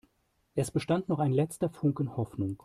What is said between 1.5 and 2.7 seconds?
Funken Hoffnung.